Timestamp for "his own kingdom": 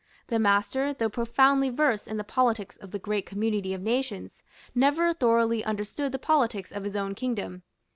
6.85-7.61